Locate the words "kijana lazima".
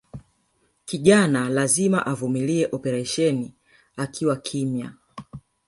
0.85-2.05